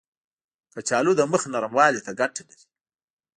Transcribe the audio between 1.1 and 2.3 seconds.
د مخ نرموالي ته